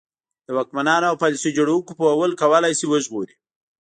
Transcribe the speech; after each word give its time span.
د 0.45 0.47
واکمنانو 0.57 1.09
او 1.11 1.21
پالیسي 1.23 1.49
جوړوونکو 1.57 1.97
پوهول 1.99 2.31
کولای 2.41 2.73
شي 2.79 2.85
وژغوري. 2.87 3.35